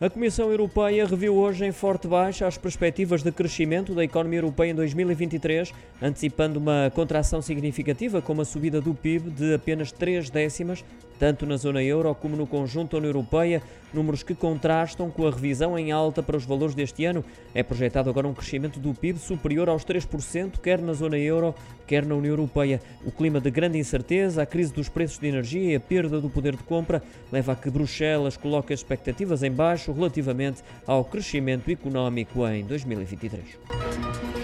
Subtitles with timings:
[0.00, 4.70] A Comissão Europeia reviu hoje em forte baixa as perspectivas de crescimento da economia europeia
[4.70, 10.82] em 2023, antecipando uma contração significativa com uma subida do PIB de apenas 3 décimas,
[11.20, 13.62] tanto na zona euro como no conjunto da União Europeia,
[13.92, 17.22] números que contrastam com a revisão em alta para os valores deste ano.
[17.54, 21.54] É projetado agora um crescimento do PIB superior aos 3%, quer na zona euro,
[21.86, 22.80] quer na União Europeia.
[23.04, 26.30] O clima de grande incerteza, a crise dos preços de energia e a perda do
[26.30, 31.70] poder de compra leva a que Bruxelas coloque as expectativas em baixo relativamente ao crescimento
[31.70, 34.39] económico em 2023.